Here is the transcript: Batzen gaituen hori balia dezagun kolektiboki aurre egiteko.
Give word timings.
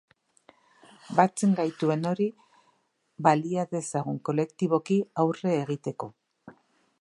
Batzen 1.17 1.51
gaituen 1.59 2.07
hori 2.11 2.27
balia 3.27 3.67
dezagun 3.75 4.19
kolektiboki 4.31 4.99
aurre 5.25 5.55
egiteko. 5.59 6.11